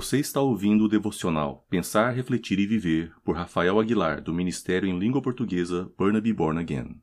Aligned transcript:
Você 0.00 0.20
está 0.20 0.40
ouvindo 0.40 0.84
o 0.84 0.88
devocional 0.88 1.66
Pensar, 1.68 2.12
Refletir 2.12 2.56
e 2.60 2.66
Viver 2.68 3.10
por 3.24 3.34
Rafael 3.34 3.80
Aguilar, 3.80 4.22
do 4.22 4.32
Ministério 4.32 4.88
em 4.88 4.96
Língua 4.96 5.20
Portuguesa 5.20 5.90
Burnaby 5.98 6.32
Born 6.32 6.60
Again. 6.60 7.02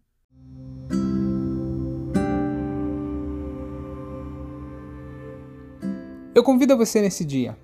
Eu 6.34 6.42
convido 6.42 6.78
você 6.78 7.02
nesse 7.02 7.26
dia 7.26 7.58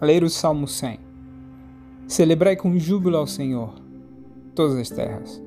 a 0.00 0.06
ler 0.06 0.22
o 0.22 0.30
Salmo 0.30 0.68
100. 0.68 1.00
Celebrai 2.06 2.54
com 2.54 2.78
júbilo 2.78 3.16
ao 3.16 3.26
Senhor 3.26 3.74
todas 4.54 4.76
as 4.76 4.90
terras. 4.90 5.42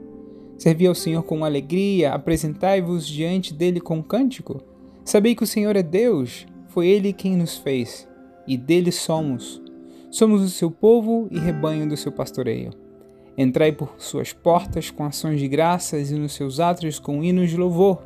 Servi 0.57 0.88
ao 0.88 0.93
Senhor 0.93 1.24
com 1.24 1.46
alegria, 1.46 2.14
apresentai-vos 2.14 3.07
diante 3.07 3.54
dele 3.54 3.79
com 3.79 4.04
cântico. 4.04 4.61
Sabei 5.06 5.34
que 5.34 5.43
o 5.43 5.47
Senhor 5.47 5.78
é 5.78 5.84
Deus, 5.84 6.46
foi 6.68 6.88
ele 6.88 7.14
quem 7.14 7.38
nos 7.38 7.56
fez, 7.56 8.06
e 8.48 8.58
dele 8.58 8.92
somos. 8.92 9.62
Somos 10.12 10.42
o 10.42 10.50
seu 10.50 10.72
povo 10.72 11.28
e 11.32 11.38
rebanho 11.38 11.88
do 11.88 11.98
seu 11.98 12.12
pastoreio. 12.12 12.71
Entrai 13.38 13.71
por 13.71 13.96
suas 13.98 14.32
portas 14.32 14.90
com 14.90 15.04
ações 15.04 15.40
de 15.40 15.48
graças 15.48 16.10
e 16.10 16.16
nos 16.16 16.34
seus 16.34 16.60
átrios 16.60 17.00
com 17.00 17.24
hinos 17.24 17.50
de 17.50 17.58
louvor. 17.58 18.02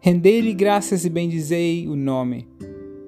Rendei-lhe 0.00 0.52
graças 0.52 1.04
e 1.04 1.10
bendizei 1.10 1.88
o 1.88 1.96
nome, 1.96 2.48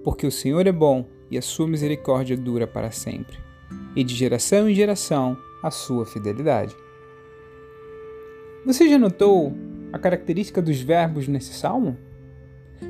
porque 0.02 0.26
o 0.26 0.30
Senhor 0.30 0.66
é 0.66 0.72
bom 0.72 1.06
e 1.30 1.38
a 1.38 1.42
sua 1.42 1.66
misericórdia 1.66 2.36
dura 2.36 2.66
para 2.66 2.90
sempre, 2.90 3.38
e 3.96 4.04
de 4.04 4.14
geração 4.14 4.68
em 4.68 4.74
geração 4.74 5.36
a 5.62 5.70
sua 5.70 6.04
fidelidade. 6.04 6.74
Você 8.64 8.88
já 8.88 8.98
notou 8.98 9.52
a 9.92 9.98
característica 9.98 10.62
dos 10.62 10.80
verbos 10.80 11.26
nesse 11.28 11.52
salmo? 11.52 11.96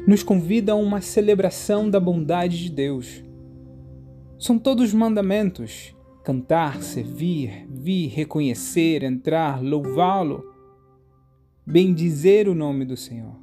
Nos 0.06 0.22
convida 0.22 0.72
a 0.72 0.76
uma 0.76 1.00
celebração 1.00 1.88
da 1.88 2.00
bondade 2.00 2.58
de 2.58 2.70
Deus. 2.70 3.22
São 4.38 4.58
todos 4.58 4.92
mandamentos: 4.92 5.94
cantar, 6.24 6.82
servir, 6.82 7.66
vir, 7.70 8.08
reconhecer, 8.08 9.02
entrar, 9.02 9.62
louvá-lo, 9.62 10.44
bendizer 11.64 12.48
o 12.48 12.54
nome 12.54 12.84
do 12.84 12.96
Senhor. 12.96 13.40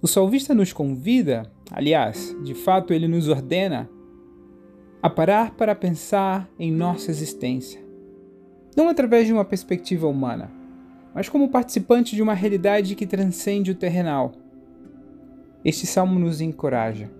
O 0.00 0.06
salvista 0.06 0.54
nos 0.54 0.72
convida, 0.72 1.50
aliás, 1.70 2.36
de 2.44 2.54
fato 2.54 2.92
ele 2.92 3.08
nos 3.08 3.28
ordena, 3.28 3.90
a 5.02 5.10
parar 5.10 5.52
para 5.56 5.74
pensar 5.74 6.48
em 6.58 6.70
nossa 6.70 7.10
existência. 7.10 7.80
Não 8.76 8.88
através 8.88 9.26
de 9.26 9.32
uma 9.32 9.44
perspectiva 9.44 10.06
humana, 10.06 10.52
mas 11.12 11.28
como 11.28 11.50
participante 11.50 12.14
de 12.14 12.22
uma 12.22 12.34
realidade 12.34 12.94
que 12.94 13.06
transcende 13.06 13.72
o 13.72 13.74
terrenal. 13.74 14.32
Este 15.68 15.86
salmo 15.86 16.18
nos 16.18 16.40
encoraja 16.40 17.10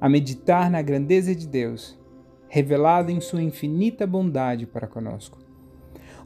a 0.00 0.08
meditar 0.08 0.68
na 0.68 0.82
grandeza 0.82 1.32
de 1.36 1.46
Deus, 1.46 1.96
revelada 2.48 3.12
em 3.12 3.20
sua 3.20 3.40
infinita 3.40 4.08
bondade 4.08 4.66
para 4.66 4.88
conosco. 4.88 5.38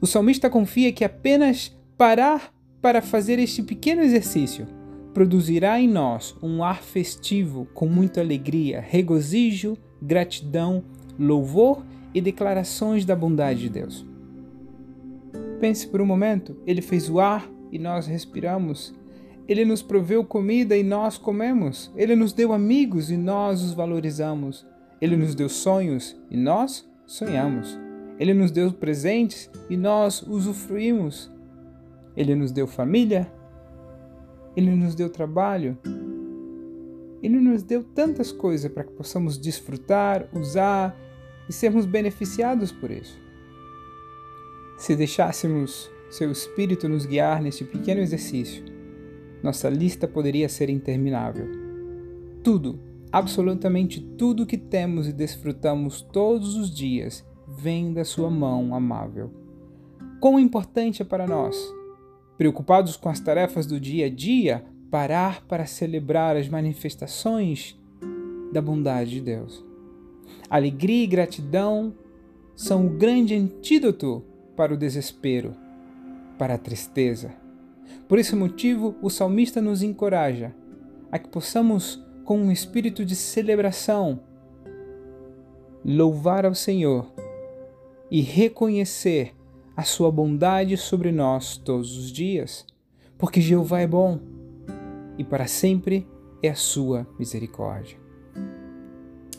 O 0.01 0.07
salmista 0.07 0.49
confia 0.49 0.91
que 0.91 1.05
apenas 1.05 1.79
parar 1.99 2.51
para 2.81 3.03
fazer 3.03 3.39
este 3.39 3.63
pequeno 3.63 4.01
exercício 4.01 4.67
produzirá 5.13 5.79
em 5.79 5.87
nós 5.87 6.35
um 6.43 6.65
ar 6.65 6.83
festivo 6.83 7.67
com 7.75 7.87
muita 7.87 8.23
alegria, 8.23 8.81
regozijo, 8.81 9.77
gratidão, 10.01 10.83
louvor 11.19 11.85
e 12.15 12.23
declarações 12.23 13.05
da 13.05 13.15
bondade 13.15 13.61
de 13.61 13.69
Deus. 13.69 14.07
Pense 15.61 15.87
por 15.87 16.01
um 16.01 16.07
momento: 16.07 16.57
Ele 16.67 16.81
fez 16.81 17.11
o 17.11 17.21
ar 17.21 17.47
e 17.71 17.79
nós 17.79 18.07
respiramos. 18.07 19.02
Ele 19.49 19.65
nos 19.65 19.83
proveu 19.83 20.25
comida 20.25 20.77
e 20.77 20.83
nós 20.83 21.19
comemos. 21.19 21.91
Ele 21.97 22.15
nos 22.15 22.33
deu 22.33 22.53
amigos 22.53 23.11
e 23.11 23.17
nós 23.17 23.63
os 23.63 23.73
valorizamos. 23.75 24.67
Ele 25.01 25.17
nos 25.17 25.35
deu 25.35 25.49
sonhos 25.49 26.17
e 26.31 26.37
nós 26.37 26.89
sonhamos. 27.07 27.79
Ele 28.19 28.33
nos 28.33 28.51
deu 28.51 28.73
presentes 28.73 29.51
e 29.69 29.77
nós 29.77 30.23
usufruímos. 30.23 31.31
Ele 32.17 32.35
nos 32.35 32.53
deu 32.53 32.67
família. 32.67 33.31
Ele 34.57 34.71
nos 34.71 34.95
deu 34.95 35.11
trabalho. 35.11 35.77
Ele 37.23 37.41
nos 37.41 37.63
deu 37.63 37.83
tantas 37.83 38.31
coisas 38.31 38.71
para 38.71 38.85
que 38.85 38.93
possamos 38.93 39.39
desfrutar, 39.39 40.29
usar 40.33 40.97
e 41.49 41.53
sermos 41.53 41.87
beneficiados 41.87 42.71
por 42.71 42.91
isso. 42.91 43.19
Se 44.77 44.97
deixássemos 44.97 45.91
seu 46.11 46.31
espírito 46.31 46.89
nos 46.89 47.07
guiar 47.07 47.41
neste 47.41 47.65
pequeno 47.65 48.01
exercício, 48.01 48.65
nossa 49.43 49.69
lista 49.69 50.07
poderia 50.07 50.49
ser 50.49 50.71
interminável. 50.71 51.47
Tudo, 52.43 52.79
absolutamente 53.11 54.01
tudo 54.01 54.47
que 54.47 54.57
temos 54.57 55.09
e 55.09 55.13
desfrutamos 55.13 56.01
todos 56.01 56.57
os 56.57 56.75
dias 56.75 57.25
vem 57.47 57.93
da 57.93 58.05
sua 58.05 58.31
mão 58.31 58.75
amável. 58.75 59.31
Quão 60.21 60.39
importante 60.39 61.03
é 61.03 61.05
para 61.05 61.27
nós, 61.27 61.57
preocupados 62.39 62.97
com 62.97 63.09
as 63.09 63.21
tarefas 63.21 63.67
do 63.67 63.81
dia 63.81 64.07
a 64.07 64.11
dia, 64.11 64.65
parar 64.91 65.45
para 65.47 65.67
celebrar 65.67 66.37
as 66.37 66.49
manifestações 66.49 67.79
da 68.53 68.61
bondade 68.61 69.11
de 69.11 69.21
Deus. 69.21 69.65
Alegria 70.49 71.05
e 71.05 71.07
gratidão 71.07 71.95
são 72.55 72.87
o 72.87 72.91
grande 72.91 73.35
antídoto 73.35 74.23
para 74.55 74.73
o 74.73 74.77
desespero, 74.77 75.55
para 76.39 76.55
a 76.55 76.59
tristeza. 76.59 77.42
Por 78.09 78.19
esse 78.19 78.35
motivo, 78.37 78.95
o 79.01 79.09
salmista 79.09 79.61
nos 79.61 79.83
encoraja 79.83 80.55
a 81.11 81.19
que 81.19 81.29
possamos, 81.29 82.03
com 82.25 82.39
um 82.39 82.53
espírito 82.53 83.05
de 83.05 83.17
celebração, 83.17 84.21
louvar 85.85 86.47
ao 86.47 86.55
Senhor 86.55 87.13
e 88.11 88.21
reconhecer 88.21 89.35
a 89.77 89.83
sua 89.83 90.11
bondade 90.11 90.77
sobre 90.77 91.11
nós 91.11 91.57
todos 91.57 91.97
os 91.97 92.13
dias, 92.13 92.67
porque 93.19 93.41
Jeová 93.41 93.81
é 93.81 93.87
bom 93.87 94.21
e 95.19 95.25
para 95.25 95.47
sempre 95.47 96.07
é 96.43 96.49
a 96.49 96.55
sua 96.55 97.07
misericórdia. 97.19 97.97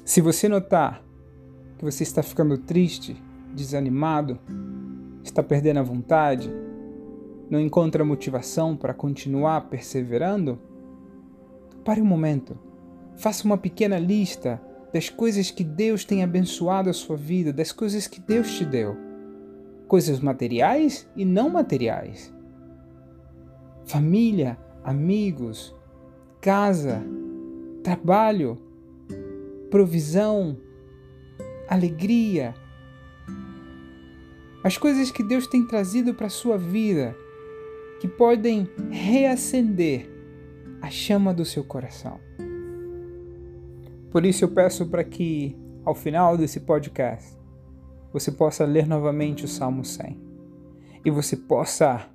Se 0.06 0.22
você 0.22 0.50
notar 0.50 1.04
que 1.78 1.86
você 1.86 2.04
está 2.04 2.22
ficando 2.22 2.58
triste, 2.58 3.16
desanimado, 3.54 4.40
está 5.24 5.42
perdendo 5.42 5.80
a 5.80 5.84
vontade, 5.84 6.52
não 7.54 7.60
encontra 7.60 8.04
motivação 8.04 8.76
para 8.76 8.96
continuar 8.96 9.70
perseverando, 9.70 10.60
pare 11.86 12.02
um 12.02 12.06
momento. 12.06 12.58
Faça 13.16 13.46
uma 13.46 13.60
pequena 13.60 14.00
lista 14.00 14.60
das 14.92 15.08
coisas 15.08 15.52
que 15.52 15.64
Deus 15.64 16.04
tem 16.04 16.24
abençoado 16.24 16.90
a 16.90 16.94
sua 16.94 17.16
vida, 17.16 17.54
das 17.54 17.72
coisas 17.72 18.08
que 18.08 18.20
Deus 18.20 18.58
te 18.58 18.66
deu. 18.66 18.98
Coisas 19.88 20.20
materiais 20.20 21.08
e 21.16 21.24
não 21.24 21.48
materiais. 21.48 22.34
Família, 23.86 24.58
amigos, 24.84 25.76
casa, 26.42 27.04
trabalho, 27.84 28.60
provisão, 29.70 30.58
alegria, 31.70 32.56
as 34.64 34.76
coisas 34.76 35.12
que 35.12 35.22
Deus 35.22 35.46
tem 35.46 35.68
trazido 35.68 36.16
para 36.16 36.26
a 36.26 36.32
sua 36.32 36.58
vida, 36.58 37.16
que 38.04 38.08
podem 38.10 38.68
reacender 38.92 40.10
a 40.82 40.90
chama 40.90 41.34
do 41.34 41.46
seu 41.46 41.64
coração. 41.64 42.20
Por 44.12 44.26
isso 44.26 44.44
eu 44.44 44.50
peço 44.50 44.90
para 44.90 45.06
que, 45.06 45.58
ao 45.86 45.96
final 45.96 46.38
desse 46.38 46.60
podcast, 46.60 47.34
você 48.12 48.30
possa 48.30 48.66
ler 48.66 48.86
novamente 48.86 49.46
o 49.46 49.48
Salmo 49.48 49.86
100 49.86 50.22
e 51.06 51.10
você 51.10 51.38
possa 51.38 52.06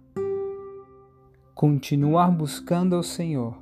continuar 1.54 2.30
buscando 2.32 2.94
ao 2.94 3.02
Senhor 3.02 3.56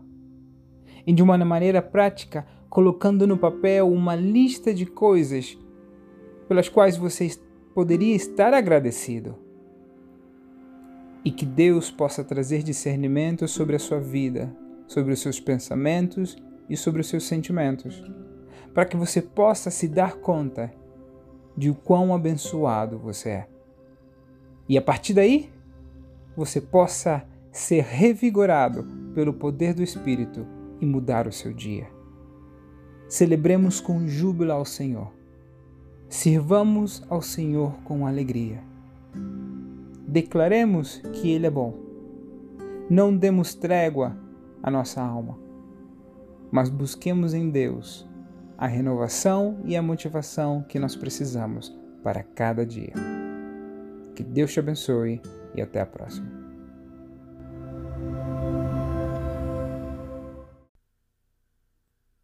e 1.07 1.13
de 1.13 1.23
uma 1.23 1.39
maneira 1.39 1.81
prática 1.81 2.45
colocando 2.69 3.25
no 3.25 3.39
papel 3.39 3.89
uma 3.89 4.17
lista 4.17 4.75
de 4.75 4.85
coisas 4.85 5.57
pelas 6.49 6.69
quais 6.69 6.97
você 6.97 7.31
poderia 7.73 8.17
estar 8.17 8.53
agradecido. 8.53 9.46
E 11.27 11.33
que 11.33 11.45
Deus 11.45 11.91
possa 11.91 12.23
trazer 12.23 12.63
discernimento 12.63 13.49
sobre 13.49 13.75
a 13.75 13.79
sua 13.81 13.99
vida, 13.99 14.55
sobre 14.87 15.13
os 15.13 15.19
seus 15.19 15.41
pensamentos 15.41 16.37
e 16.71 16.77
sobre 16.77 17.01
os 17.01 17.09
seus 17.09 17.25
sentimentos, 17.25 18.01
para 18.73 18.85
que 18.85 18.97
você 18.97 19.21
possa 19.21 19.69
se 19.69 19.89
dar 19.89 20.19
conta 20.19 20.73
de 21.57 21.69
o 21.69 21.75
quão 21.75 22.15
abençoado 22.15 22.97
você 22.97 23.29
é. 23.31 23.49
E 24.69 24.79
a 24.79 24.83
partir 24.83 25.15
daí, 25.15 25.51
você 26.37 26.61
possa 26.61 27.27
ser 27.51 27.83
revigorado 27.83 28.87
pelo 29.13 29.35
poder 29.35 29.75
do 29.75 29.83
Espírito 29.83 30.47
e 30.81 30.87
mudar 30.87 31.27
o 31.27 31.33
seu 31.33 31.53
dia. 31.53 31.89
Celebremos 33.09 33.81
com 33.81 34.07
júbilo 34.07 34.53
ao 34.53 34.65
Senhor 34.65 35.17
Sirvamos 36.09 37.03
ao 37.11 37.21
Senhor 37.21 37.73
com 37.83 38.07
alegria. 38.07 38.63
Declaremos 40.07 40.99
que 41.15 41.31
Ele 41.31 41.47
é 41.47 41.51
bom. 41.51 41.75
Não 42.89 43.17
demos 43.17 43.55
trégua 43.55 44.17
à 44.63 44.71
nossa 44.71 45.03
alma, 45.03 45.39
mas 46.51 46.69
busquemos 46.69 47.35
em 47.35 47.51
Deus 47.51 48.09
a 48.57 48.67
renovação 48.67 49.61
e 49.65 49.77
a 49.77 49.83
motivação 49.83 50.65
que 50.69 50.79
nós 50.79 50.95
precisamos 50.95 51.77
para 52.03 52.23
cada 52.23 52.65
dia. 52.65 52.93
Que 54.15 54.23
Deus 54.23 54.53
te 54.53 54.61
abençoe 54.61 55.21
e 55.55 55.61
até 55.61 55.81
a 55.81 55.87
próxima. 55.87 56.47